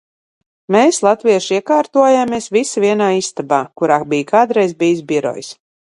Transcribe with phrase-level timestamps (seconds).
[0.75, 5.53] Mēs latvieši iekārtojāmies visi vienā istabā– kurā bija kādreiz bijis birojs.